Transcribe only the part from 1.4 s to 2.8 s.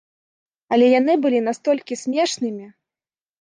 настолькі смешнымі!